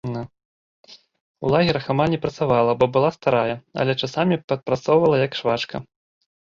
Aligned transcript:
У 1.45 1.51
лагерах 1.55 1.85
амаль 1.95 2.09
не 2.15 2.19
працавала, 2.25 2.71
бо 2.81 2.85
была 2.97 3.11
старая, 3.19 3.55
але 3.85 3.99
часамі 4.03 4.43
падпрацоўвала 4.49 5.25
як 5.25 5.31
швачка. 5.45 5.87